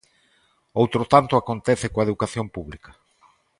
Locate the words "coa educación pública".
1.93-2.91